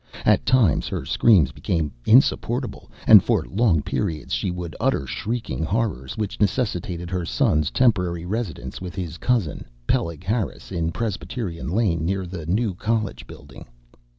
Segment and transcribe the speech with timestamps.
[0.25, 6.17] At times her screams became insupportable, and for long periods she would utter shrieking horrors
[6.17, 12.25] which necessitated her son's temporary residence with his cousin, Peleg Harris, in Presbyterian Lane near
[12.25, 13.67] the new college building.